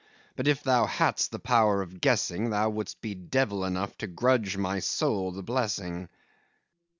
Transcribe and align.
But, 0.35 0.47
if 0.47 0.63
thou 0.63 0.87
hadst 0.87 1.29
the 1.31 1.37
power 1.37 1.83
of 1.83 2.01
guessing, 2.01 2.49
Thou 2.49 2.71
wouldst 2.71 3.01
be 3.01 3.13
devil 3.13 3.63
enough 3.63 3.95
to 3.99 4.07
grudge 4.07 4.57
my 4.57 4.79
soul 4.79 5.31
the 5.31 5.43
blessing. 5.43 6.09